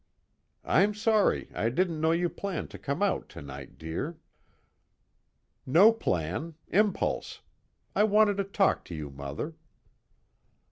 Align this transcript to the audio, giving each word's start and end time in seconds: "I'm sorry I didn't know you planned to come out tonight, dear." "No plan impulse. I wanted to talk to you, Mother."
"I'm 0.65 0.95
sorry 0.95 1.51
I 1.53 1.69
didn't 1.69 2.01
know 2.01 2.09
you 2.11 2.27
planned 2.27 2.71
to 2.71 2.79
come 2.79 3.03
out 3.03 3.29
tonight, 3.29 3.77
dear." 3.77 4.17
"No 5.63 5.91
plan 5.93 6.55
impulse. 6.69 7.41
I 7.95 8.03
wanted 8.05 8.37
to 8.37 8.43
talk 8.43 8.83
to 8.85 8.95
you, 8.95 9.11
Mother." 9.11 9.53